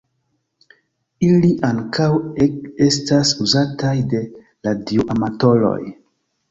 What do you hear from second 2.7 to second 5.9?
estas uzataj de radioamatoroj.